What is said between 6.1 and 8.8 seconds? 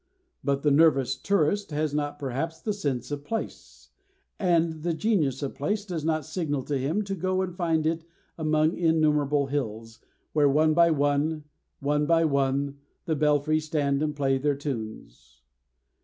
signal to him to go and find it among